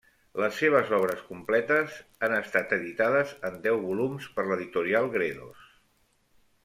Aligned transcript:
Les 0.43 0.53
seves 0.59 0.87
obres 0.97 1.19
completes 1.25 1.99
han 2.27 2.33
estat 2.37 2.73
editades 2.79 3.35
en 3.51 3.61
deu 3.67 3.77
volums 3.91 4.29
per 4.39 4.47
l'editorial 4.49 5.13
Gredos. 5.19 5.69